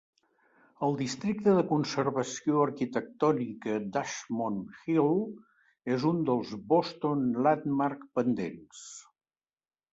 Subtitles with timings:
[0.85, 4.59] El Districte de Conservació Arquitectònica d'Ashmont
[4.95, 5.15] Hill
[5.99, 8.85] és un dels Boston Landmark pendents.